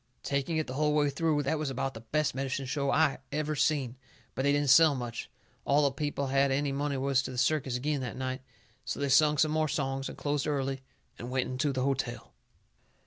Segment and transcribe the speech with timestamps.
[0.23, 3.55] Taking it the hull way through, that was about the best medicine show I ever
[3.55, 3.97] seen.
[4.33, 5.29] But they didn't sell much.
[5.63, 8.41] All the people what had any money was to the circus agin that night.
[8.83, 10.81] So they sung some more songs and closed early
[11.19, 12.33] and went into the hotel.